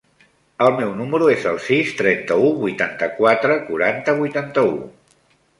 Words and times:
El 0.67 0.71
meu 0.77 0.93
número 1.01 1.27
es 1.33 1.45
el 1.51 1.59
sis, 1.67 1.91
trenta-u, 2.01 2.47
vuitanta-quatre, 2.63 3.59
quaranta, 3.71 4.17
vuitanta-u. 4.23 4.77